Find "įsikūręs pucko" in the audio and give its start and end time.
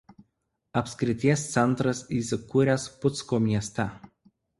2.21-3.41